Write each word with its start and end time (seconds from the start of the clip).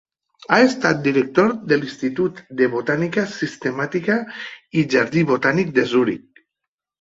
Ha 0.55 0.57
estat 0.67 1.01
Director 1.07 1.51
de 1.73 1.77
l'Institut 1.81 2.39
de 2.61 2.69
Botànica 2.77 3.27
Sistemàtica 3.35 4.17
i 4.83 4.87
Jardí 4.95 5.25
Botànic 5.35 5.71
de 5.79 5.87
Zuric. 5.95 6.43